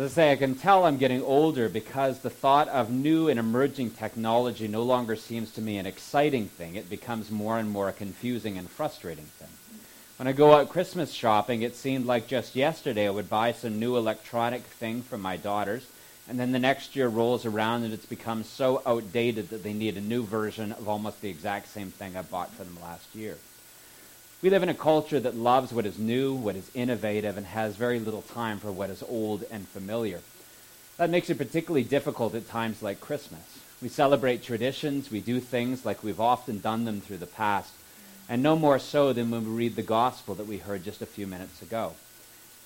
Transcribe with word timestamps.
As 0.00 0.12
I 0.12 0.14
say, 0.14 0.32
I 0.32 0.36
can 0.36 0.54
tell 0.54 0.86
I'm 0.86 0.96
getting 0.96 1.22
older 1.22 1.68
because 1.68 2.20
the 2.20 2.30
thought 2.30 2.68
of 2.68 2.90
new 2.90 3.28
and 3.28 3.38
emerging 3.38 3.90
technology 3.90 4.66
no 4.66 4.82
longer 4.82 5.14
seems 5.14 5.50
to 5.52 5.60
me 5.60 5.76
an 5.76 5.84
exciting 5.84 6.48
thing. 6.48 6.74
It 6.76 6.88
becomes 6.88 7.30
more 7.30 7.58
and 7.58 7.70
more 7.70 7.90
a 7.90 7.92
confusing 7.92 8.56
and 8.56 8.70
frustrating 8.70 9.26
thing. 9.26 9.50
When 10.16 10.26
I 10.26 10.32
go 10.32 10.54
out 10.54 10.70
Christmas 10.70 11.12
shopping, 11.12 11.60
it 11.60 11.76
seemed 11.76 12.06
like 12.06 12.28
just 12.28 12.56
yesterday 12.56 13.08
I 13.08 13.10
would 13.10 13.28
buy 13.28 13.52
some 13.52 13.78
new 13.78 13.98
electronic 13.98 14.62
thing 14.62 15.02
for 15.02 15.18
my 15.18 15.36
daughters, 15.36 15.86
and 16.26 16.40
then 16.40 16.52
the 16.52 16.58
next 16.58 16.96
year 16.96 17.08
rolls 17.08 17.44
around 17.44 17.82
and 17.82 17.92
it's 17.92 18.06
become 18.06 18.42
so 18.42 18.80
outdated 18.86 19.50
that 19.50 19.62
they 19.62 19.74
need 19.74 19.98
a 19.98 20.00
new 20.00 20.22
version 20.22 20.72
of 20.72 20.88
almost 20.88 21.20
the 21.20 21.28
exact 21.28 21.68
same 21.68 21.90
thing 21.90 22.16
I 22.16 22.22
bought 22.22 22.54
for 22.54 22.64
them 22.64 22.78
last 22.80 23.14
year. 23.14 23.36
We 24.42 24.48
live 24.48 24.62
in 24.62 24.70
a 24.70 24.74
culture 24.74 25.20
that 25.20 25.36
loves 25.36 25.70
what 25.70 25.84
is 25.84 25.98
new, 25.98 26.32
what 26.32 26.56
is 26.56 26.70
innovative, 26.72 27.36
and 27.36 27.44
has 27.44 27.76
very 27.76 28.00
little 28.00 28.22
time 28.22 28.58
for 28.58 28.72
what 28.72 28.88
is 28.88 29.02
old 29.02 29.44
and 29.50 29.68
familiar. 29.68 30.20
That 30.96 31.10
makes 31.10 31.28
it 31.28 31.36
particularly 31.36 31.84
difficult 31.84 32.34
at 32.34 32.48
times 32.48 32.82
like 32.82 33.02
Christmas. 33.02 33.58
We 33.82 33.90
celebrate 33.90 34.42
traditions, 34.42 35.10
we 35.10 35.20
do 35.20 35.40
things 35.40 35.84
like 35.84 36.02
we've 36.02 36.20
often 36.20 36.58
done 36.58 36.86
them 36.86 37.02
through 37.02 37.18
the 37.18 37.26
past, 37.26 37.74
and 38.30 38.42
no 38.42 38.56
more 38.56 38.78
so 38.78 39.12
than 39.12 39.30
when 39.30 39.44
we 39.44 39.50
read 39.50 39.76
the 39.76 39.82
gospel 39.82 40.34
that 40.36 40.46
we 40.46 40.56
heard 40.56 40.84
just 40.84 41.02
a 41.02 41.06
few 41.06 41.26
minutes 41.26 41.60
ago. 41.60 41.92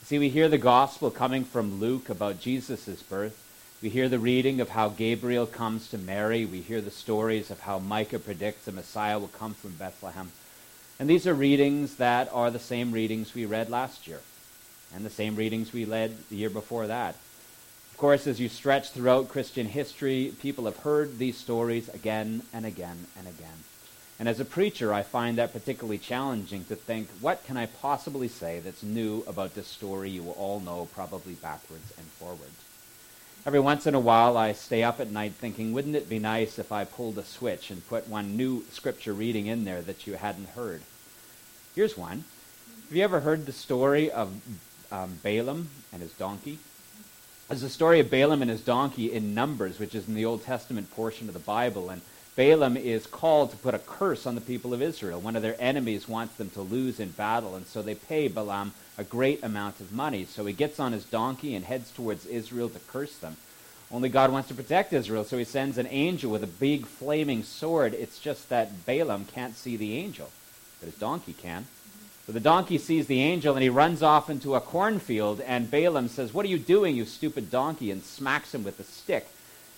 See, 0.04 0.20
we 0.20 0.28
hear 0.28 0.48
the 0.48 0.58
gospel 0.58 1.10
coming 1.10 1.42
from 1.44 1.80
Luke 1.80 2.08
about 2.08 2.40
Jesus' 2.40 3.02
birth. 3.02 3.36
We 3.82 3.88
hear 3.88 4.08
the 4.08 4.20
reading 4.20 4.60
of 4.60 4.68
how 4.68 4.90
Gabriel 4.90 5.46
comes 5.46 5.88
to 5.88 5.98
Mary. 5.98 6.44
We 6.44 6.60
hear 6.60 6.80
the 6.80 6.92
stories 6.92 7.50
of 7.50 7.60
how 7.60 7.80
Micah 7.80 8.20
predicts 8.20 8.66
the 8.66 8.72
Messiah 8.72 9.18
will 9.18 9.26
come 9.26 9.54
from 9.54 9.72
Bethlehem. 9.72 10.30
And 10.98 11.10
these 11.10 11.26
are 11.26 11.34
readings 11.34 11.96
that 11.96 12.30
are 12.32 12.50
the 12.50 12.58
same 12.58 12.92
readings 12.92 13.34
we 13.34 13.46
read 13.46 13.68
last 13.68 14.06
year 14.06 14.20
and 14.94 15.04
the 15.04 15.10
same 15.10 15.34
readings 15.34 15.72
we 15.72 15.84
read 15.84 16.16
the 16.30 16.36
year 16.36 16.50
before 16.50 16.86
that. 16.86 17.16
Of 17.90 17.98
course, 17.98 18.26
as 18.26 18.40
you 18.40 18.48
stretch 18.48 18.90
throughout 18.90 19.28
Christian 19.28 19.66
history, 19.66 20.32
people 20.40 20.64
have 20.64 20.78
heard 20.78 21.18
these 21.18 21.36
stories 21.36 21.88
again 21.88 22.42
and 22.52 22.64
again 22.64 23.06
and 23.18 23.26
again. 23.26 23.64
And 24.18 24.28
as 24.28 24.38
a 24.38 24.44
preacher, 24.44 24.92
I 24.92 25.02
find 25.02 25.38
that 25.38 25.52
particularly 25.52 25.98
challenging 25.98 26.64
to 26.66 26.76
think, 26.76 27.08
what 27.20 27.44
can 27.44 27.56
I 27.56 27.66
possibly 27.66 28.28
say 28.28 28.60
that's 28.60 28.82
new 28.82 29.24
about 29.26 29.54
this 29.54 29.66
story 29.66 30.10
you 30.10 30.30
all 30.30 30.60
know 30.60 30.88
probably 30.94 31.34
backwards 31.34 31.92
and 31.98 32.06
forwards? 32.06 32.63
Every 33.46 33.60
once 33.60 33.86
in 33.86 33.94
a 33.94 34.00
while, 34.00 34.38
I 34.38 34.52
stay 34.52 34.82
up 34.82 35.00
at 35.00 35.10
night 35.10 35.34
thinking, 35.34 35.74
wouldn't 35.74 35.96
it 35.96 36.08
be 36.08 36.18
nice 36.18 36.58
if 36.58 36.72
I 36.72 36.84
pulled 36.84 37.18
a 37.18 37.24
switch 37.24 37.70
and 37.70 37.86
put 37.86 38.08
one 38.08 38.38
new 38.38 38.64
scripture 38.70 39.12
reading 39.12 39.46
in 39.46 39.66
there 39.66 39.82
that 39.82 40.06
you 40.06 40.14
hadn't 40.14 40.48
heard? 40.50 40.80
Here's 41.74 41.98
one. 41.98 42.24
Have 42.88 42.96
you 42.96 43.04
ever 43.04 43.20
heard 43.20 43.44
the 43.44 43.52
story 43.52 44.10
of 44.10 44.32
um, 44.90 45.18
Balaam 45.22 45.68
and 45.92 46.00
his 46.00 46.12
donkey? 46.12 46.58
There's 47.48 47.62
a 47.62 47.68
story 47.68 48.00
of 48.00 48.10
Balaam 48.10 48.40
and 48.40 48.50
his 48.50 48.62
donkey 48.62 49.12
in 49.12 49.34
Numbers, 49.34 49.78
which 49.78 49.94
is 49.94 50.08
in 50.08 50.14
the 50.14 50.24
Old 50.24 50.42
Testament 50.42 50.90
portion 50.92 51.28
of 51.28 51.34
the 51.34 51.40
Bible. 51.40 51.90
And 51.90 52.00
Balaam 52.36 52.76
is 52.76 53.06
called 53.06 53.52
to 53.52 53.56
put 53.56 53.74
a 53.74 53.78
curse 53.78 54.26
on 54.26 54.34
the 54.34 54.40
people 54.40 54.74
of 54.74 54.82
Israel. 54.82 55.20
One 55.20 55.36
of 55.36 55.42
their 55.42 55.56
enemies 55.60 56.08
wants 56.08 56.34
them 56.34 56.50
to 56.50 56.62
lose 56.62 56.98
in 56.98 57.10
battle, 57.10 57.54
and 57.54 57.64
so 57.64 57.80
they 57.80 57.94
pay 57.94 58.26
Balaam 58.26 58.72
a 58.98 59.04
great 59.04 59.44
amount 59.44 59.78
of 59.78 59.92
money. 59.92 60.24
So 60.24 60.44
he 60.44 60.52
gets 60.52 60.80
on 60.80 60.92
his 60.92 61.04
donkey 61.04 61.54
and 61.54 61.64
heads 61.64 61.92
towards 61.92 62.26
Israel 62.26 62.68
to 62.70 62.80
curse 62.88 63.16
them. 63.18 63.36
Only 63.90 64.08
God 64.08 64.32
wants 64.32 64.48
to 64.48 64.54
protect 64.54 64.92
Israel, 64.92 65.22
so 65.22 65.38
he 65.38 65.44
sends 65.44 65.78
an 65.78 65.86
angel 65.88 66.32
with 66.32 66.42
a 66.42 66.48
big 66.48 66.86
flaming 66.86 67.44
sword. 67.44 67.94
It's 67.94 68.18
just 68.18 68.48
that 68.48 68.84
Balaam 68.84 69.26
can't 69.26 69.56
see 69.56 69.76
the 69.76 69.96
angel, 69.96 70.30
but 70.80 70.86
his 70.86 70.98
donkey 70.98 71.34
can. 71.34 71.66
So 72.26 72.32
the 72.32 72.40
donkey 72.40 72.78
sees 72.78 73.06
the 73.06 73.20
angel 73.20 73.54
and 73.54 73.62
he 73.62 73.68
runs 73.68 74.02
off 74.02 74.28
into 74.28 74.56
a 74.56 74.60
cornfield, 74.60 75.40
and 75.42 75.70
Balaam 75.70 76.08
says, 76.08 76.34
What 76.34 76.44
are 76.46 76.48
you 76.48 76.58
doing, 76.58 76.96
you 76.96 77.04
stupid 77.04 77.52
donkey? 77.52 77.92
and 77.92 78.02
smacks 78.02 78.52
him 78.52 78.64
with 78.64 78.80
a 78.80 78.84
stick 78.84 79.28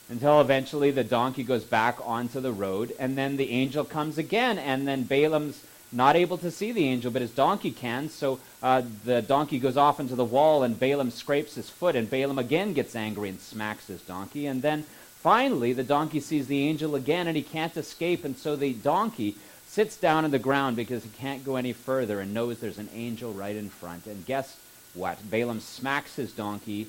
until 0.09 0.41
eventually 0.41 0.91
the 0.91 1.05
donkey 1.05 1.43
goes 1.43 1.65
back 1.65 1.99
onto 2.05 2.41
the 2.41 2.53
road, 2.53 2.95
and 2.99 3.19
then 3.19 3.37
the 3.37 3.51
angel 3.51 3.85
comes 3.85 4.19
again, 4.19 4.59
and 4.59 4.87
then 4.87 5.03
Balaam's 5.03 5.62
not 5.93 6.17
able 6.17 6.39
to 6.39 6.50
see 6.50 6.72
the 6.72 6.87
angel, 6.87 7.11
but 7.11 7.22
his 7.22 7.31
donkey 7.31 7.71
can. 7.71 8.09
So 8.09 8.41
uh, 8.62 8.83
the 9.05 9.22
donkey 9.22 9.59
goes 9.59 9.77
off 9.77 10.00
into 10.00 10.15
the 10.15 10.25
wall, 10.25 10.62
and 10.62 10.78
Balaam 10.78 11.11
scrapes 11.11 11.55
his 11.55 11.71
foot, 11.71 11.97
and 11.97 12.11
Balaam 12.11 12.39
again 12.39 12.72
gets 12.72 12.95
angry 12.95 13.28
and 13.28 13.41
smacks 13.41 13.87
his 13.87 14.03
donkey. 14.03 14.47
And 14.47 14.62
then 14.62 14.84
finally, 15.22 15.72
the 15.72 15.84
donkey 15.84 16.21
sees 16.21 16.47
the 16.47 16.66
angel 16.69 16.95
again, 16.95 17.27
and 17.27 17.37
he 17.37 17.43
can't 17.43 17.77
escape. 17.77 18.25
And 18.25 18.37
so 18.37 18.56
the 18.56 18.75
donkey 18.75 19.37
sits 19.66 19.97
down 19.97 20.25
on 20.25 20.31
the 20.31 20.39
ground 20.39 20.77
because 20.77 21.05
he 21.05 21.11
can't 21.11 21.45
go 21.45 21.56
any 21.56 21.72
further 21.72 22.21
and 22.21 22.33
knows 22.33 22.59
there's 22.59 22.78
an 22.78 22.89
angel 22.95 23.33
right 23.33 23.56
in 23.56 23.69
front. 23.69 24.06
And 24.06 24.25
guess 24.27 24.56
what? 24.95 25.31
Balaam 25.31 25.61
smacks 25.61 26.16
his 26.16 26.33
donkey. 26.33 26.89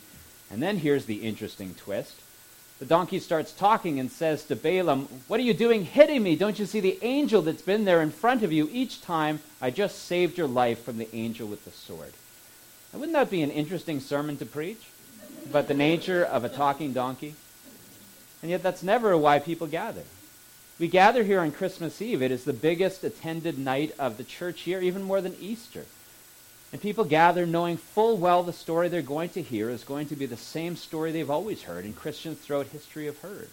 And 0.49 0.61
then 0.61 0.77
here's 0.77 1.05
the 1.05 1.17
interesting 1.17 1.75
twist 1.75 2.15
the 2.79 2.85
donkey 2.85 3.19
starts 3.19 3.51
talking 3.51 3.99
and 3.99 4.11
says 4.11 4.43
to 4.45 4.55
Balaam, 4.55 5.07
What 5.27 5.39
are 5.39 5.43
you 5.43 5.53
doing 5.53 5.83
hitting 5.83 6.21
me? 6.21 6.35
Don't 6.35 6.59
you 6.59 6.65
see 6.65 6.79
the 6.79 6.99
angel 7.01 7.41
that's 7.41 7.61
been 7.61 7.85
there 7.85 8.01
in 8.01 8.11
front 8.11 8.43
of 8.43 8.51
you 8.51 8.69
each 8.71 9.01
time? 9.01 9.39
I 9.59 9.71
just 9.71 10.03
saved 10.03 10.37
your 10.37 10.47
life 10.47 10.83
from 10.83 10.97
the 10.97 11.13
angel 11.15 11.47
with 11.47 11.65
the 11.65 11.71
sword. 11.71 12.13
Now, 12.93 12.99
wouldn't 12.99 13.15
that 13.15 13.31
be 13.31 13.41
an 13.41 13.49
interesting 13.49 13.99
sermon 13.99 14.37
to 14.37 14.45
preach? 14.45 14.85
About 15.45 15.67
the 15.67 15.73
nature 15.73 16.23
of 16.23 16.43
a 16.43 16.49
talking 16.49 16.93
donkey? 16.93 17.33
And 18.43 18.51
yet, 18.51 18.61
that's 18.61 18.83
never 18.83 19.17
why 19.17 19.39
people 19.39 19.65
gather. 19.65 20.03
We 20.79 20.87
gather 20.87 21.23
here 21.23 21.39
on 21.39 21.51
Christmas 21.51 21.99
Eve. 21.99 22.21
It 22.21 22.31
is 22.31 22.43
the 22.43 22.53
biggest 22.53 23.03
attended 23.03 23.57
night 23.57 23.95
of 23.97 24.17
the 24.17 24.23
church 24.23 24.67
year, 24.67 24.79
even 24.81 25.01
more 25.01 25.21
than 25.21 25.35
Easter. 25.39 25.85
And 26.71 26.81
people 26.81 27.05
gather 27.05 27.45
knowing 27.45 27.77
full 27.77 28.17
well 28.17 28.43
the 28.43 28.51
story 28.53 28.89
they're 28.89 29.01
going 29.01 29.29
to 29.29 29.41
hear 29.41 29.69
is 29.69 29.83
going 29.83 30.07
to 30.09 30.15
be 30.15 30.25
the 30.25 30.35
same 30.35 30.75
story 30.75 31.11
they've 31.11 31.29
always 31.29 31.63
heard 31.63 31.85
and 31.85 31.95
Christians 31.95 32.39
throughout 32.39 32.67
history 32.67 33.05
have 33.05 33.19
heard. 33.19 33.47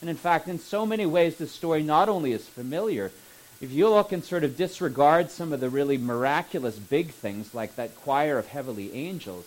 And 0.00 0.10
in 0.10 0.16
fact, 0.16 0.48
in 0.48 0.58
so 0.58 0.84
many 0.84 1.06
ways, 1.06 1.36
the 1.36 1.46
story 1.46 1.82
not 1.82 2.08
only 2.08 2.32
is 2.32 2.48
familiar, 2.48 3.12
if 3.60 3.70
you 3.70 3.88
look 3.88 4.12
and 4.12 4.24
sort 4.24 4.42
of 4.42 4.56
disregard 4.56 5.30
some 5.30 5.52
of 5.52 5.60
the 5.60 5.68
really 5.68 5.98
miraculous 5.98 6.78
big 6.78 7.10
things 7.10 7.54
like 7.54 7.76
that 7.76 7.94
choir 7.96 8.38
of 8.38 8.48
heavenly 8.48 8.94
angels, 8.94 9.46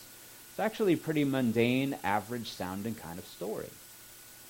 it's 0.52 0.60
actually 0.60 0.94
a 0.94 0.98
pretty 0.98 1.24
mundane, 1.24 1.98
average 2.04 2.52
sounding 2.52 2.94
kind 2.94 3.18
of 3.18 3.26
story. 3.26 3.70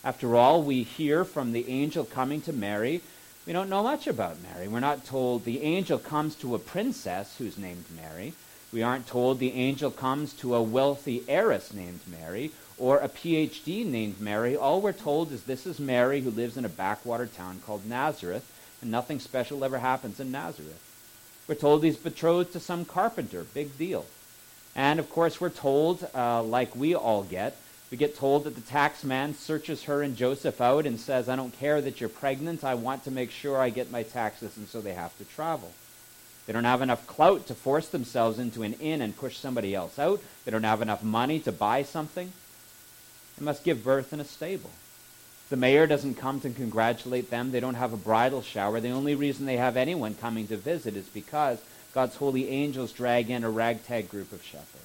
After 0.03 0.36
all, 0.36 0.62
we 0.62 0.84
hear 0.84 1.24
from 1.24 1.53
the 1.53 1.69
angel 1.69 2.03
coming 2.03 2.42
to 2.42 2.52
Mary. 2.52 3.02
We 3.47 3.53
don't 3.53 3.69
know 3.69 3.84
much 3.84 4.06
about 4.06 4.44
Mary. 4.44 4.68
We're 4.68 4.81
not 4.81 5.06
told 5.06 5.46
the 5.46 5.62
angel 5.62 5.97
comes 5.97 6.36
to 6.36 6.56
a 6.56 6.59
princess 6.59 7.38
who's 7.38 7.58
named 7.58 7.86
Mary. 7.96 8.34
We 8.73 8.81
aren't 8.81 9.06
told 9.06 9.38
the 9.38 9.53
angel 9.53 9.91
comes 9.91 10.34
to 10.34 10.56
a 10.56 10.61
wealthy 10.63 11.23
heiress 11.28 11.72
named 11.73 12.00
Mary 12.07 12.50
or 12.79 12.97
a 12.97 13.07
PhD 13.07 13.85
named 13.85 14.19
Mary. 14.19 14.57
All 14.57 14.81
we're 14.81 14.94
told 14.94 15.31
is 15.31 15.44
this 15.44 15.67
is 15.67 15.79
Mary 15.79 16.22
who 16.22 16.31
lives 16.31 16.57
in 16.57 16.66
a 16.66 16.69
backwater 16.69 17.28
town 17.28 17.62
called 17.63 17.85
Nazareth, 17.85 18.44
and 18.81 18.89
nothing 18.89 19.19
special 19.19 19.63
ever 19.63 19.78
happens 19.78 20.19
in 20.19 20.31
Nazareth. 20.31 20.81
We're 21.47 21.53
told 21.53 21.83
he's 21.83 21.97
betrothed 21.97 22.53
to 22.53 22.59
some 22.59 22.83
carpenter. 22.83 23.45
Big 23.53 23.78
deal. 23.78 24.07
And 24.75 25.00
of 25.00 25.07
course, 25.07 25.39
we're 25.39 25.51
told, 25.51 26.07
uh, 26.16 26.41
like 26.41 26.75
we 26.75 26.95
all 26.95 27.22
get, 27.22 27.56
we 27.91 27.97
get 27.97 28.17
told 28.17 28.45
that 28.45 28.56
the 28.56 28.62
tax 28.62 29.03
man 29.03 29.35
searches 29.35 29.83
her 29.83 30.01
and 30.01 30.17
Joseph 30.17 30.59
out 30.59 30.88
and 30.88 31.00
says, 31.00 31.29
I 31.29 31.35
don't 31.35 31.56
care 31.59 31.79
that 31.79 32.00
you're 32.00 32.09
pregnant. 32.09 32.63
I 32.63 32.73
want 32.73 33.03
to 33.03 33.12
make 33.12 33.29
sure 33.29 33.59
I 33.59 33.69
get 33.69 33.91
my 33.91 34.01
taxes, 34.01 34.57
and 34.57 34.67
so 34.67 34.81
they 34.81 34.94
have 34.94 35.16
to 35.19 35.25
travel. 35.25 35.72
They 36.46 36.54
don't 36.54 36.66
have 36.66 36.81
enough 36.81 37.08
clout 37.08 37.48
to 37.48 37.56
force 37.56 37.88
themselves 37.88 38.38
into 38.38 38.64
an 38.64 38.74
inn 38.74 39.02
and 39.02 39.16
push 39.16 39.38
somebody 39.38 39.74
else 39.74 39.98
out. 39.98 40.22
They 40.44 40.52
don't 40.52 40.64
have 40.64 40.81
enough 40.81 41.04
money 41.04 41.40
to 41.42 41.52
buy 41.52 41.84
something. 41.84 42.34
They 43.38 43.46
must 43.46 43.64
give 43.64 43.84
birth 43.84 44.12
in 44.12 44.20
a 44.20 44.26
stable. 44.26 44.70
The 45.50 45.56
mayor 45.56 45.88
doesn't 45.88 46.16
come 46.16 46.42
to 46.42 46.50
congratulate 46.50 47.30
them. 47.30 47.52
They 47.52 47.59
don't 47.59 47.76
have 47.76 47.94
a 47.94 47.98
bridal 47.98 48.42
shower. 48.42 48.80
The 48.80 48.90
only 48.90 49.16
reason 49.16 49.46
they 49.46 49.58
have 49.58 49.78
anyone 49.78 50.16
coming 50.16 50.48
to 50.48 50.58
visit 50.58 50.96
is 50.96 51.08
because 51.08 51.59
God's 51.94 52.16
holy 52.16 52.50
angels 52.50 52.92
drag 52.92 53.30
in 53.30 53.44
a 53.44 53.50
ragtag 53.50 54.10
group 54.10 54.31
of 54.31 54.44
shepherds. 54.44 54.80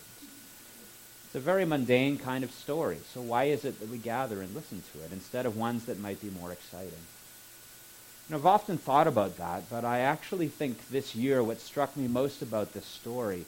It's 1.27 1.35
a 1.35 1.41
very 1.41 1.65
mundane 1.65 2.19
kind 2.19 2.45
of 2.45 2.51
story. 2.51 2.99
So 3.13 3.21
why 3.21 3.45
is 3.45 3.65
it 3.65 3.81
that 3.81 3.89
we 3.89 3.99
gather 3.99 4.41
and 4.43 4.55
listen 4.55 4.83
to 4.93 5.05
it 5.05 5.13
instead 5.13 5.47
of 5.47 5.57
ones 5.57 5.87
that 5.87 5.99
might 5.99 6.21
be 6.21 6.31
more 6.31 6.53
exciting? 6.53 6.93
And 8.29 8.37
I've 8.37 8.47
often 8.47 8.77
thought 8.77 9.07
about 9.07 9.39
that, 9.39 9.71
but 9.71 9.87
I 9.87 10.01
actually 10.01 10.49
think 10.49 10.89
this 10.89 11.15
year 11.15 11.43
what 11.43 11.61
struck 11.61 11.97
me 11.97 12.07
most 12.09 12.43
about 12.43 12.75
this 12.75 12.85
story 12.85 13.47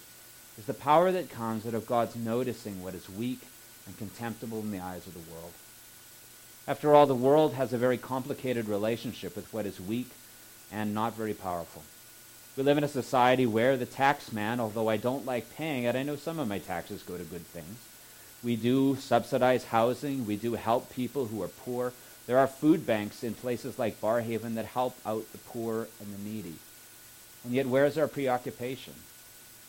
is 0.59 0.65
the 0.65 0.75
power 0.75 1.13
that 1.13 1.31
comes 1.31 1.67
out 1.67 1.75
of 1.75 1.87
God's 1.87 2.17
noticing 2.17 2.83
what 2.83 2.95
is 2.95 3.09
weak 3.11 3.41
and 3.87 3.99
contemptible 3.99 4.61
in 4.61 4.71
the 4.71 4.81
eyes 4.81 5.07
of 5.07 5.13
the 5.13 5.33
world. 5.33 5.53
After 6.67 6.95
all, 6.95 7.07
the 7.07 7.15
world 7.15 7.55
has 7.55 7.73
a 7.73 7.79
very 7.79 7.99
complicated 7.99 8.69
relationship 8.69 9.37
with 9.37 9.53
what 9.53 9.67
is 9.67 9.81
weak 9.81 10.11
and 10.73 10.95
not 10.95 11.15
very 11.15 11.35
powerful. 11.35 11.83
We 12.57 12.63
live 12.63 12.79
in 12.79 12.85
a 12.85 12.89
society 12.89 13.47
where 13.47 13.77
the 13.77 13.87
tax 13.87 14.33
man, 14.33 14.61
although 14.61 14.89
I 14.89 14.97
don't 14.97 15.27
like 15.27 15.55
paying 15.57 15.85
it, 15.85 15.95
I 15.95 16.03
know 16.03 16.17
some 16.17 16.39
of 16.39 16.49
my 16.49 16.59
taxes 16.59 17.03
go 17.03 17.19
to 17.19 17.25
good 17.25 17.47
things. 17.47 17.79
We 18.43 18.57
do 18.57 18.97
subsidize 18.97 19.65
housing. 19.65 20.27
We 20.27 20.37
do 20.37 20.55
help 20.55 20.91
people 20.91 21.27
who 21.27 21.43
are 21.43 21.49
poor. 21.49 21.93
There 22.27 22.39
are 22.39 22.47
food 22.47 22.87
banks 22.87 23.25
in 23.25 23.35
places 23.35 23.79
like 23.79 24.01
Barrhaven 24.01 24.55
that 24.55 24.67
help 24.67 24.97
out 25.05 25.31
the 25.33 25.39
poor 25.39 25.89
and 26.01 26.15
the 26.15 26.29
needy. 26.29 26.55
And 27.45 27.53
yet, 27.53 27.67
where's 27.67 27.99
our 27.99 28.09
preoccupation? 28.09 28.95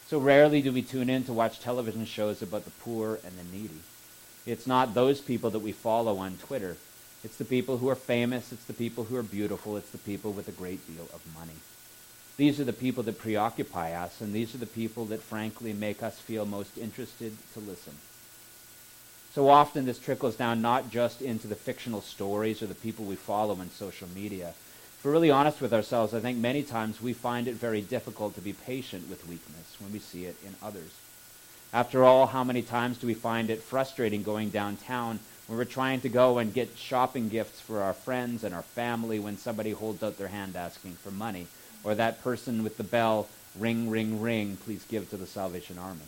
So 0.07 0.19
rarely 0.19 0.62
do 0.62 0.71
we 0.71 0.81
tune 0.81 1.09
in 1.09 1.24
to 1.24 1.33
watch 1.33 1.62
television 1.62 2.06
shows 2.06 2.42
about 2.42 2.65
the 2.65 2.71
poor 2.71 3.19
and 3.25 3.33
the 3.38 3.57
needy. 3.57 3.80
It's 4.45 4.68
not 4.68 4.94
those 4.94 5.21
people 5.21 5.50
that 5.51 5.59
we 5.59 5.71
follow 5.71 6.18
on 6.18 6.38
Twitter. 6.38 6.75
It's 7.24 7.38
the 7.38 7.45
people 7.45 7.77
who 7.77 7.89
are 7.89 7.95
famous. 7.95 8.51
It's 8.51 8.65
the 8.65 8.74
people 8.74 9.06
who 9.06 9.15
are 9.15 9.24
beautiful. 9.24 9.77
It's 9.77 9.92
the 9.92 9.98
people 9.98 10.31
with 10.31 10.48
a 10.48 10.51
great 10.51 10.86
deal 10.88 11.07
of 11.13 11.21
money. 11.33 11.53
These 12.38 12.59
are 12.59 12.65
the 12.65 12.74
people 12.74 13.03
that 13.03 13.19
preoccupy 13.19 13.94
us, 13.94 14.19
and 14.19 14.33
these 14.33 14.56
are 14.56 14.57
the 14.57 14.65
people 14.65 15.06
that 15.06 15.21
frankly 15.21 15.74
make 15.74 16.01
us 16.01 16.19
feel 16.19 16.45
most 16.45 16.77
interested 16.77 17.38
to 17.53 17.59
listen. 17.59 17.94
So 19.33 19.48
often 19.48 19.86
this 19.86 19.98
trickles 19.98 20.36
down 20.36 20.62
not 20.62 20.92
just 20.92 21.22
into 21.22 21.48
the 21.48 21.56
fictional 21.56 22.01
stories 22.01 22.62
or 22.62 22.66
the 22.66 22.75
people 22.75 23.06
we 23.06 23.16
follow 23.16 23.56
on 23.56 23.69
social 23.69 24.10
media. 24.13 24.50
If 24.50 25.06
we're 25.06 25.13
really 25.13 25.31
honest 25.31 25.62
with 25.62 25.74
ourselves, 25.74 26.13
I 26.13 26.19
think 26.19 26.38
many 26.38 26.63
times 26.63 27.01
we 27.01 27.13
find 27.13 27.48
it 27.48 27.56
very 27.56 27.81
difficult 27.81 28.36
to 28.36 28.42
be 28.42 28.51
patient 28.51 29.10
with 29.10 29.28
weakness 29.28 29.78
when 29.80 29.94
we 29.94 30.00
see 30.00 30.25
it 30.25 30.36
in 30.45 30.56
others. 30.62 30.92
After 31.72 32.04
all, 32.04 32.28
how 32.28 32.44
many 32.44 32.62
times 32.62 32.98
do 32.98 33.07
we 33.07 33.13
find 33.13 33.50
it 33.50 33.63
frustrating 33.63 34.22
going 34.22 34.50
downtown 34.50 35.19
when 35.48 35.57
we're 35.57 35.63
trying 35.63 36.01
to 36.01 36.10
go 36.10 36.38
and 36.38 36.54
get 36.54 36.77
shopping 36.77 37.30
gifts 37.30 37.62
for 37.62 37.81
our 37.81 37.94
friends 37.94 38.44
and 38.44 38.54
our 38.54 38.63
family 38.63 39.18
when 39.18 39.38
somebody 39.38 39.72
holds 39.72 40.04
out 40.04 40.18
their 40.18 40.27
hand 40.27 40.57
asking 40.57 40.92
for 40.95 41.10
money? 41.10 41.48
Or 41.86 41.95
that 41.95 42.22
person 42.22 42.63
with 42.63 42.75
the 42.75 42.84
bell, 42.84 43.30
ring, 43.57 43.89
ring, 43.89 44.22
ring, 44.22 44.57
please 44.57 44.84
give 44.89 45.10
to 45.10 45.18
the 45.18 45.25
Salvation 45.25 45.77
Army. 45.80 46.01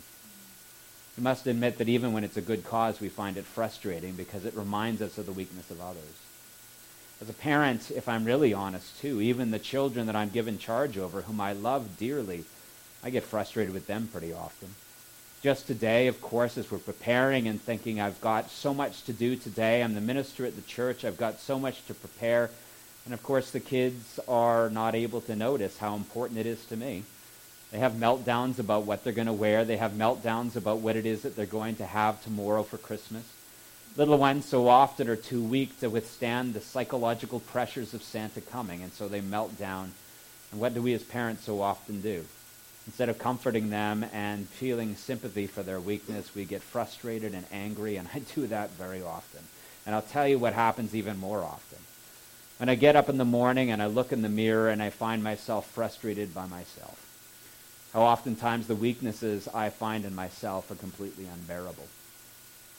We 1.16 1.22
must 1.22 1.46
admit 1.46 1.78
that 1.78 1.88
even 1.88 2.12
when 2.12 2.24
it's 2.24 2.36
a 2.36 2.42
good 2.42 2.64
cause, 2.64 3.00
we 3.00 3.08
find 3.08 3.36
it 3.36 3.44
frustrating 3.44 4.14
because 4.14 4.44
it 4.44 4.54
reminds 4.54 5.00
us 5.00 5.16
of 5.16 5.26
the 5.26 5.32
weakness 5.32 5.70
of 5.70 5.80
others. 5.80 6.02
As 7.22 7.30
a 7.30 7.34
parent, 7.34 7.92
if 7.92 8.08
I'm 8.08 8.24
really 8.24 8.52
honest 8.52 9.00
too, 9.00 9.20
even 9.20 9.50
the 9.50 9.58
children 9.58 10.06
that 10.06 10.16
I'm 10.16 10.30
given 10.30 10.58
charge 10.58 10.98
over, 10.98 11.22
whom 11.22 11.40
I 11.40 11.52
love 11.52 11.96
dearly, 11.96 12.44
I 13.04 13.10
get 13.10 13.22
frustrated 13.22 13.72
with 13.72 13.86
them 13.86 14.08
pretty 14.10 14.32
often. 14.32 14.74
Just 15.40 15.66
today, 15.66 16.08
of 16.08 16.20
course, 16.20 16.58
as 16.58 16.70
we're 16.70 16.78
preparing 16.78 17.46
and 17.46 17.60
thinking, 17.60 18.00
I've 18.00 18.20
got 18.20 18.50
so 18.50 18.74
much 18.74 19.04
to 19.04 19.12
do 19.12 19.36
today. 19.36 19.82
I'm 19.82 19.94
the 19.94 20.00
minister 20.00 20.46
at 20.46 20.56
the 20.56 20.62
church. 20.62 21.04
I've 21.04 21.18
got 21.18 21.38
so 21.38 21.58
much 21.58 21.84
to 21.86 21.94
prepare. 21.94 22.50
And 23.04 23.12
of 23.12 23.22
course, 23.22 23.50
the 23.50 23.60
kids 23.60 24.18
are 24.26 24.70
not 24.70 24.94
able 24.94 25.20
to 25.22 25.36
notice 25.36 25.78
how 25.78 25.94
important 25.94 26.40
it 26.40 26.46
is 26.46 26.64
to 26.66 26.76
me. 26.76 27.04
They 27.74 27.80
have 27.80 27.94
meltdowns 27.94 28.60
about 28.60 28.84
what 28.84 29.02
they're 29.02 29.12
going 29.12 29.26
to 29.26 29.32
wear. 29.32 29.64
They 29.64 29.78
have 29.78 29.94
meltdowns 29.94 30.54
about 30.54 30.78
what 30.78 30.94
it 30.94 31.06
is 31.06 31.22
that 31.22 31.34
they're 31.34 31.44
going 31.44 31.74
to 31.76 31.86
have 31.86 32.22
tomorrow 32.22 32.62
for 32.62 32.78
Christmas. 32.78 33.24
Little 33.96 34.16
ones 34.16 34.44
so 34.44 34.68
often 34.68 35.08
are 35.08 35.16
too 35.16 35.42
weak 35.42 35.80
to 35.80 35.90
withstand 35.90 36.54
the 36.54 36.60
psychological 36.60 37.40
pressures 37.40 37.92
of 37.92 38.04
Santa 38.04 38.40
coming, 38.40 38.84
and 38.84 38.92
so 38.92 39.08
they 39.08 39.20
melt 39.20 39.58
down. 39.58 39.90
And 40.52 40.60
what 40.60 40.72
do 40.72 40.82
we 40.82 40.94
as 40.94 41.02
parents 41.02 41.42
so 41.46 41.62
often 41.62 42.00
do? 42.00 42.24
Instead 42.86 43.08
of 43.08 43.18
comforting 43.18 43.70
them 43.70 44.04
and 44.12 44.48
feeling 44.48 44.94
sympathy 44.94 45.48
for 45.48 45.64
their 45.64 45.80
weakness, 45.80 46.32
we 46.32 46.44
get 46.44 46.62
frustrated 46.62 47.34
and 47.34 47.44
angry, 47.50 47.96
and 47.96 48.06
I 48.14 48.20
do 48.20 48.46
that 48.46 48.70
very 48.70 49.02
often. 49.02 49.40
And 49.84 49.96
I'll 49.96 50.02
tell 50.02 50.28
you 50.28 50.38
what 50.38 50.52
happens 50.52 50.94
even 50.94 51.18
more 51.18 51.42
often. 51.42 51.80
When 52.58 52.68
I 52.68 52.76
get 52.76 52.94
up 52.94 53.08
in 53.08 53.18
the 53.18 53.24
morning 53.24 53.72
and 53.72 53.82
I 53.82 53.86
look 53.86 54.12
in 54.12 54.22
the 54.22 54.28
mirror 54.28 54.68
and 54.68 54.80
I 54.80 54.90
find 54.90 55.24
myself 55.24 55.68
frustrated 55.72 56.32
by 56.32 56.46
myself 56.46 57.03
how 57.94 58.02
oftentimes 58.02 58.66
the 58.66 58.74
weaknesses 58.74 59.48
I 59.54 59.70
find 59.70 60.04
in 60.04 60.16
myself 60.16 60.68
are 60.70 60.74
completely 60.74 61.26
unbearable. 61.26 61.86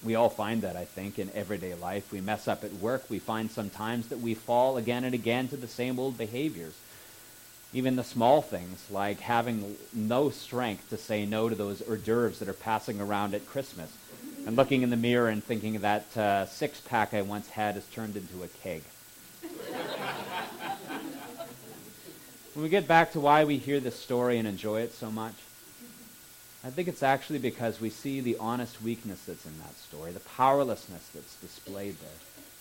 We 0.04 0.14
all 0.14 0.30
find 0.30 0.62
that, 0.62 0.76
I 0.76 0.84
think, 0.84 1.18
in 1.18 1.32
everyday 1.34 1.74
life. 1.74 2.12
We 2.12 2.20
mess 2.20 2.50
up 2.50 2.66
at 2.66 2.74
work. 2.74 3.06
We 3.10 3.20
find 3.20 3.50
sometimes 3.50 4.10
that 4.10 4.20
we 4.20 4.34
fall 4.34 4.76
again 4.76 5.06
and 5.06 5.16
again 5.16 5.48
to 5.48 5.58
the 5.58 5.70
same 5.70 6.00
old 6.00 6.18
behaviors. 6.18 6.76
Even 7.74 7.96
the 7.96 8.04
small 8.04 8.42
things, 8.42 8.86
like 8.92 9.22
having 9.22 9.78
no 9.94 10.30
strength 10.30 10.90
to 10.90 10.98
say 10.98 11.26
no 11.26 11.48
to 11.48 11.56
those 11.56 11.82
hors 11.82 11.98
d'oeuvres 11.98 12.40
that 12.40 12.50
are 12.50 12.54
passing 12.54 13.00
around 13.00 13.34
at 13.34 13.48
Christmas, 13.48 13.92
and 14.46 14.58
looking 14.58 14.82
in 14.82 14.90
the 14.90 14.98
mirror 14.98 15.30
and 15.30 15.44
thinking 15.44 15.80
that 15.80 16.16
uh, 16.18 16.46
six 16.46 16.82
pack 16.82 17.14
I 17.14 17.22
once 17.22 17.50
had 17.50 17.76
has 17.76 17.86
turned 17.88 18.18
into 18.18 18.44
a 18.44 18.48
keg. 18.48 18.84
When 22.56 22.64
we 22.64 22.70
get 22.70 22.88
back 22.88 23.12
to 23.12 23.20
why 23.20 23.44
we 23.44 23.58
hear 23.58 23.82
this 23.82 24.00
story 24.00 24.38
and 24.38 24.48
enjoy 24.48 24.80
it 24.80 24.94
so 24.94 25.12
much, 25.12 25.34
I 26.64 26.70
think 26.70 26.88
it's 26.88 27.04
actually 27.04 27.40
because 27.40 27.82
we 27.82 27.90
see 27.90 28.22
the 28.22 28.38
honest 28.40 28.82
weakness 28.82 29.26
that's 29.26 29.46
in 29.46 29.60
that 29.60 29.76
story, 29.78 30.14
the 30.14 30.22
powerlessness 30.22 31.06
that's 31.14 31.36
displayed 31.36 32.00
there, 32.00 32.10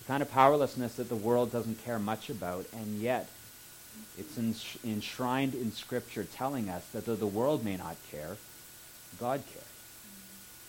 the 0.00 0.05
kind 0.06 0.20
of 0.20 0.32
powerlessness 0.32 0.96
that 0.96 1.08
the 1.08 1.14
world 1.14 1.52
doesn't 1.52 1.85
care 1.85 2.00
much 2.00 2.29
about, 2.29 2.67
and 2.73 3.00
yet 3.00 3.29
it's 4.19 4.37
enshrined 4.85 5.55
in 5.55 5.70
Scripture 5.70 6.25
telling 6.25 6.69
us 6.69 6.85
that 6.88 7.06
though 7.06 7.14
the 7.14 7.25
world 7.29 7.64
may 7.64 7.76
not 7.76 7.94
care, 8.11 8.37
God 9.20 9.44
cares. 9.52 9.63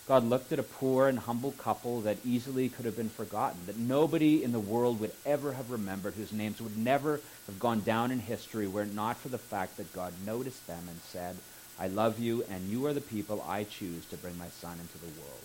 God 0.08 0.24
looked 0.24 0.52
at 0.52 0.60
a 0.60 0.64
poor 0.64 1.08
and 1.08 1.18
humble 1.18 1.52
couple 1.54 2.02
that 2.02 2.24
easily 2.24 2.70
could 2.70 2.86
have 2.86 2.96
been 2.96 3.10
forgotten, 3.10 3.60
that 3.66 3.78
nobody 3.78 4.44
in 4.44 4.52
the 4.52 4.60
world 4.60 5.00
would 5.00 5.12
ever 5.26 5.54
have 5.54 5.72
remembered, 5.72 6.14
whose 6.14 6.32
names 6.32 6.62
would 6.62 6.78
never 6.78 7.20
have 7.48 7.60
gone 7.60 7.82
down 7.82 8.12
in 8.12 8.20
history 8.20 8.68
were 8.68 8.84
it 8.84 8.94
not 8.94 9.18
for 9.18 9.30
the 9.30 9.40
fact 9.40 9.78
that 9.78 9.94
God 9.94 10.14
noticed 10.24 10.68
them 10.68 10.84
and 10.88 11.00
said, 11.10 11.38
I 11.80 11.88
love 11.88 12.20
you, 12.20 12.44
and 12.52 12.70
you 12.70 12.86
are 12.86 12.94
the 12.94 13.02
people 13.02 13.44
I 13.48 13.64
choose 13.64 14.06
to 14.06 14.18
bring 14.18 14.38
my 14.38 14.50
son 14.50 14.78
into 14.80 15.00
the 15.00 15.20
world. 15.20 15.44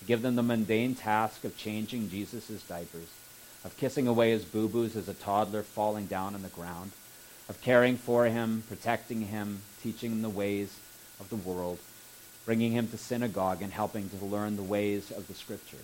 To 0.00 0.04
give 0.06 0.22
them 0.22 0.36
the 0.36 0.42
mundane 0.42 0.94
task 0.94 1.44
of 1.44 1.58
changing 1.58 2.08
Jesus' 2.08 2.62
diapers, 2.62 3.08
of 3.62 3.76
kissing 3.76 4.08
away 4.08 4.30
his 4.30 4.44
boo-boos 4.44 4.96
as 4.96 5.08
a 5.08 5.14
toddler 5.14 5.62
falling 5.62 6.06
down 6.06 6.34
on 6.34 6.42
the 6.42 6.48
ground, 6.48 6.92
of 7.48 7.60
caring 7.60 7.98
for 7.98 8.24
him, 8.24 8.62
protecting 8.68 9.20
him, 9.20 9.60
teaching 9.82 10.12
him 10.12 10.22
the 10.22 10.30
ways 10.30 10.74
of 11.20 11.28
the 11.28 11.36
world, 11.36 11.78
bringing 12.46 12.72
him 12.72 12.88
to 12.88 12.96
synagogue 12.96 13.60
and 13.60 13.72
helping 13.72 14.08
to 14.08 14.24
learn 14.24 14.56
the 14.56 14.62
ways 14.62 15.10
of 15.10 15.26
the 15.28 15.34
scriptures. 15.34 15.80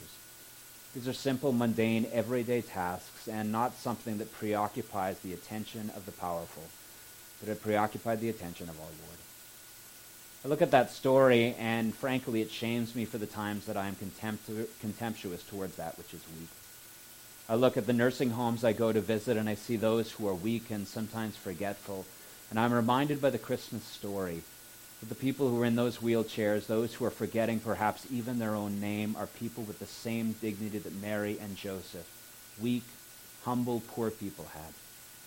These 0.95 1.09
are 1.09 1.13
simple, 1.13 1.53
mundane, 1.53 2.07
everyday 2.13 2.63
tasks 2.63 3.27
and 3.27 3.51
not 3.51 3.77
something 3.77 4.19
that 4.19 4.33
preoccupies 4.33 5.19
the 5.19 5.33
attention 5.33 5.91
of 5.97 6.07
the 6.07 6.13
powerful, 6.13 6.63
but 7.41 7.51
it 7.51 7.61
preoccupied 7.61 8.21
the 8.21 8.29
attention 8.29 8.69
of 8.69 8.79
our 8.79 8.87
Lord. 8.87 9.19
I 10.45 10.49
look 10.49 10.63
at 10.63 10.71
that 10.73 10.91
story, 10.91 11.55
and 11.59 11.95
frankly, 11.95 12.43
it 12.43 12.51
shames 12.51 12.95
me 12.95 13.05
for 13.05 13.19
the 13.19 13.27
times 13.27 13.67
that 13.67 13.77
I 13.77 13.89
am 13.89 13.97
contemptuous 13.97 15.43
towards 15.45 15.77
that 15.77 15.97
which 15.99 16.15
is 16.15 16.21
weak. 16.39 16.49
I 17.49 17.55
look 17.55 17.77
at 17.77 17.87
the 17.87 17.93
nursing 17.93 18.31
homes 18.31 18.65
I 18.65 18.73
go 18.73 18.93
to 18.93 19.01
visit, 19.01 19.37
and 19.37 19.49
I 19.49 19.55
see 19.55 19.77
those 19.77 20.13
who 20.13 20.29
are 20.29 20.35
weak 20.35 20.71
and 20.71 20.87
sometimes 20.87 21.37
forgetful, 21.37 22.07
and 22.51 22.59
I'm 22.61 22.73
reminded 22.73 23.21
by 23.21 23.31
the 23.31 23.39
Christmas 23.39 23.83
story 23.85 24.43
the 25.09 25.15
people 25.15 25.49
who 25.49 25.61
are 25.61 25.67
in 25.67 25.75
those 25.75 25.99
wheelchairs, 25.99 26.67
those 26.67 26.95
who 26.95 27.05
are 27.05 27.11
forgetting 27.11 27.59
perhaps 27.59 28.07
even 28.11 28.39
their 28.39 28.55
own 28.55 28.81
name, 28.81 29.17
are 29.17 29.27
people 29.27 29.65
with 29.65 29.79
the 29.79 29.87
same 29.87 30.33
dignity 30.41 30.79
that 30.79 31.01
Mary 31.01 31.39
and 31.41 31.57
Joseph, 31.57 32.07
weak, 32.61 32.85
humble, 33.45 33.83
poor 33.89 34.11
people 34.11 34.47
had. 34.55 34.73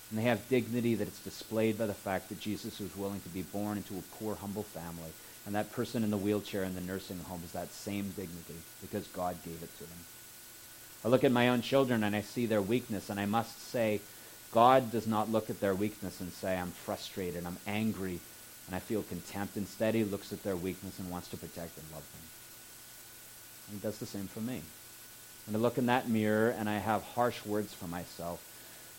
And 0.09 0.19
they 0.19 0.23
have 0.23 0.47
dignity 0.49 0.95
that 0.95 1.07
is 1.07 1.19
displayed 1.19 1.77
by 1.77 1.87
the 1.87 1.93
fact 1.93 2.29
that 2.29 2.39
Jesus 2.39 2.79
was 2.79 2.95
willing 2.95 3.19
to 3.21 3.29
be 3.29 3.41
born 3.41 3.77
into 3.77 3.95
a 3.95 4.15
poor, 4.17 4.35
humble 4.35 4.63
family. 4.63 5.11
And 5.45 5.55
that 5.55 5.71
person 5.71 6.03
in 6.03 6.11
the 6.11 6.17
wheelchair 6.17 6.63
in 6.63 6.75
the 6.75 6.81
nursing 6.81 7.19
home 7.19 7.41
is 7.43 7.51
that 7.51 7.71
same 7.71 8.09
dignity 8.15 8.55
because 8.81 9.07
God 9.07 9.35
gave 9.43 9.61
it 9.61 9.77
to 9.77 9.83
them. 9.83 9.99
I 11.03 11.07
look 11.09 11.23
at 11.23 11.31
my 11.31 11.49
own 11.49 11.61
children 11.61 12.03
and 12.03 12.15
I 12.15 12.21
see 12.21 12.45
their 12.45 12.61
weakness, 12.61 13.09
and 13.09 13.19
I 13.19 13.25
must 13.25 13.61
say, 13.69 14.01
God 14.51 14.91
does 14.91 15.05
not 15.05 15.31
look 15.31 15.49
at 15.49 15.59
their 15.59 15.75
weakness 15.75 16.21
and 16.21 16.31
say, 16.31 16.57
I'm 16.57 16.71
frustrated, 16.71 17.45
I'm 17.45 17.57
angry, 17.67 18.21
and 18.67 18.75
I 18.75 18.79
feel 18.79 19.03
contempt. 19.03 19.57
Instead, 19.57 19.95
he 19.95 20.03
looks 20.03 20.33
at 20.33 20.43
their 20.43 20.55
weakness 20.55 20.99
and 20.99 21.09
wants 21.09 21.27
to 21.29 21.37
protect 21.37 21.77
and 21.77 21.85
love 21.93 22.09
them. 22.11 22.21
And 23.67 23.79
he 23.79 23.83
does 23.83 23.99
the 23.99 24.05
same 24.05 24.27
for 24.27 24.41
me. 24.41 24.61
When 25.45 25.55
I 25.55 25.59
look 25.59 25.77
in 25.77 25.85
that 25.85 26.09
mirror 26.09 26.49
and 26.49 26.69
I 26.69 26.77
have 26.77 27.03
harsh 27.03 27.45
words 27.45 27.73
for 27.73 27.87
myself, 27.87 28.43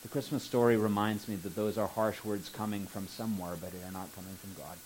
the 0.03 0.09
Christmas 0.09 0.45
story 0.45 0.77
reminds 0.77 1.27
me 1.27 1.35
that 1.37 1.57
those 1.57 1.77
are 1.77 1.89
harsh 1.89 2.23
words 2.23 2.49
coming 2.49 2.87
from 2.87 3.09
somewhere, 3.09 3.57
but 3.61 3.73
they 3.73 3.83
are 3.87 3.93
not 3.93 4.15
coming 4.15 4.35
from 4.37 4.55
God. 4.57 4.77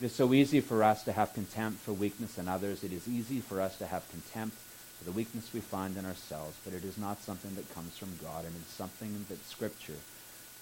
It 0.00 0.06
is 0.06 0.14
so 0.14 0.32
easy 0.32 0.60
for 0.60 0.84
us 0.84 1.02
to 1.04 1.12
have 1.12 1.34
contempt 1.34 1.80
for 1.80 1.92
weakness 1.92 2.38
in 2.38 2.46
others. 2.46 2.84
It 2.84 2.92
is 2.92 3.08
easy 3.08 3.40
for 3.40 3.60
us 3.60 3.76
to 3.78 3.86
have 3.86 4.08
contempt 4.10 4.56
for 4.98 5.04
the 5.04 5.10
weakness 5.10 5.52
we 5.52 5.60
find 5.60 5.96
in 5.96 6.06
ourselves, 6.06 6.56
but 6.64 6.72
it 6.72 6.84
is 6.84 6.96
not 6.96 7.20
something 7.22 7.54
that 7.56 7.74
comes 7.74 7.96
from 7.98 8.16
God, 8.22 8.44
and 8.44 8.54
it's 8.54 8.72
something 8.72 9.26
that 9.28 9.44
Scripture 9.44 9.98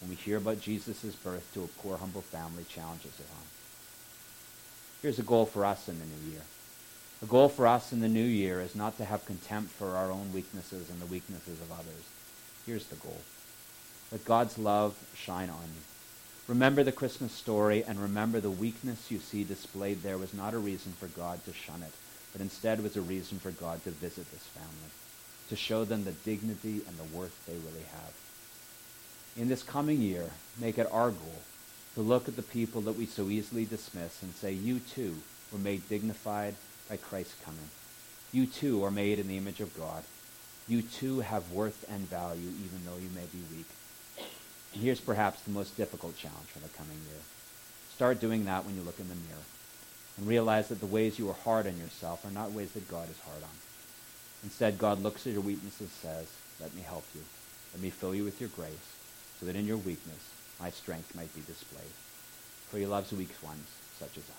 when 0.00 0.11
we 0.11 0.17
hear 0.17 0.37
about 0.37 0.61
Jesus' 0.61 1.15
birth 1.17 1.49
to 1.55 1.65
a 1.65 1.69
poor, 1.69 1.97
humble 1.97 2.23
family, 2.23 2.65
challenges 2.69 3.19
it 3.19 3.26
on. 3.33 3.45
Here's 5.03 5.19
a 5.19 5.23
goal 5.23 5.47
for 5.47 5.65
us 5.65 5.88
in 5.88 5.99
the 5.99 6.05
new 6.05 6.31
year. 6.33 6.43
A 7.23 7.26
goal 7.26 7.49
for 7.49 7.67
us 7.67 7.93
in 7.93 8.00
the 8.00 8.09
new 8.09 8.25
year 8.25 8.61
is 8.61 8.75
not 8.75 8.99
to 8.99 9.05
have 9.05 9.25
contempt 9.25 9.71
for 9.71 9.97
our 9.97 10.11
own 10.11 10.33
weaknesses 10.35 10.91
and 10.91 11.00
the 11.00 11.07
weaknesses 11.07 11.61
of 11.61 11.73
others. 11.73 12.05
Here's 12.67 12.87
the 12.87 12.97
goal. 12.97 13.21
Let 14.12 14.25
God's 14.25 14.59
love 14.59 14.97
shine 15.15 15.49
on 15.49 15.65
you. 15.65 15.83
Remember 16.47 16.85
the 16.85 16.93
Christmas 16.93 17.33
story 17.33 17.83
and 17.85 17.99
remember 17.99 18.38
the 18.38 18.50
weakness 18.50 19.11
you 19.11 19.19
see 19.19 19.45
displayed 19.45 20.03
there 20.03 20.19
was 20.19 20.35
not 20.35 20.55
a 20.55 20.59
reason 20.59 20.93
for 20.93 21.07
God 21.09 21.45
to 21.45 21.53
shun 21.53 21.83
it, 21.83 21.93
but 22.33 22.41
instead 22.41 22.83
was 22.83 22.97
a 22.97 23.00
reason 23.00 23.38
for 23.38 23.50
God 23.50 23.83
to 23.85 23.91
visit 23.91 24.31
this 24.31 24.45
family, 24.45 24.91
to 25.49 25.57
show 25.57 25.85
them 25.85 26.05
the 26.05 26.12
dignity 26.12 26.83
and 26.87 26.97
the 26.99 27.17
worth 27.17 27.45
they 27.47 27.55
really 27.55 27.87
have 27.93 28.25
in 29.37 29.49
this 29.49 29.62
coming 29.62 30.00
year, 30.00 30.31
make 30.61 30.78
it 30.78 30.88
our 30.90 31.11
goal 31.11 31.43
to 31.95 32.00
look 32.00 32.28
at 32.28 32.37
the 32.37 32.43
people 32.43 32.81
that 32.83 32.97
we 32.97 33.07
so 33.07 33.28
easily 33.28 33.64
dismiss 33.64 34.23
and 34.23 34.35
say, 34.35 34.52
you 34.52 34.81
too 34.81 35.16
were 35.52 35.59
made 35.59 35.88
dignified 35.88 36.55
by 36.88 36.97
Christ's 36.97 37.37
coming. 37.45 37.71
You 38.33 38.47
too 38.47 38.85
are 38.85 38.90
made 38.90 39.19
in 39.19 39.28
the 39.28 39.37
image 39.37 39.61
of 39.61 39.76
God. 39.76 40.05
You 40.69 40.83
too 40.83 41.21
have 41.21 41.52
worth 41.52 41.85
and 41.88 42.09
value, 42.09 42.49
even 42.49 42.85
though 42.85 42.99
you 43.00 43.09
may 43.14 43.26
be 43.33 43.57
weak. 43.57 43.66
And 44.75 44.83
here's 44.83 45.00
perhaps 45.00 45.40
the 45.43 45.52
most 45.52 45.76
difficult 45.76 46.16
challenge 46.16 46.49
for 46.49 46.59
the 46.59 46.69
coming 46.76 46.99
year. 47.09 47.23
Start 47.95 48.21
doing 48.21 48.45
that 48.45 48.64
when 48.64 48.75
you 48.75 48.83
look 48.83 48.99
in 49.00 49.09
the 49.09 49.14
mirror. 49.14 49.47
And 50.19 50.26
realize 50.26 50.69
that 50.69 50.81
the 50.81 50.87
ways 50.87 51.19
you 51.19 51.28
are 51.31 51.37
hard 51.45 51.66
on 51.66 51.78
yourself 51.78 52.25
are 52.25 52.31
not 52.31 52.52
ways 52.52 52.73
that 52.73 52.88
God 52.88 53.09
is 53.11 53.21
hard 53.21 53.43
on. 53.43 53.57
Instead, 54.43 54.78
God 54.78 55.02
looks 55.02 55.26
at 55.26 55.33
your 55.33 55.43
weaknesses 55.43 55.81
and 55.81 55.90
says, 55.90 56.26
Let 56.61 56.75
me 56.75 56.83
help 56.83 57.05
you. 57.14 57.21
Let 57.73 57.83
me 57.83 57.90
fill 57.90 58.14
you 58.14 58.25
with 58.25 58.40
your 58.40 58.50
grace, 58.50 58.96
so 59.38 59.47
that 59.47 59.57
in 59.57 59.66
your 59.66 59.76
weakness 59.76 60.31
my 60.61 60.71
strength 60.71 61.14
might 61.14 61.35
be 61.35 61.43
displayed. 61.43 61.93
For 62.71 62.78
he 62.78 62.87
loves 62.87 63.12
weak 63.12 63.31
ones 63.43 63.69
such 63.99 64.16
as 64.16 64.25
I. 64.31 64.35